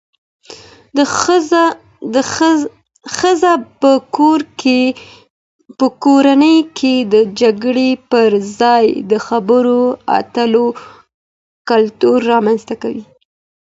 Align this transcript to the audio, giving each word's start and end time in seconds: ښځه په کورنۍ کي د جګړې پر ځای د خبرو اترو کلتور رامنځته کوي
ښځه 3.15 3.53
په 5.77 5.87
کورنۍ 6.03 6.57
کي 6.77 6.93
د 7.13 7.15
جګړې 7.41 7.91
پر 8.11 8.29
ځای 8.61 8.85
د 9.11 9.13
خبرو 9.27 9.81
اترو 10.17 10.67
کلتور 11.69 12.17
رامنځته 12.33 12.75
کوي 12.81 13.03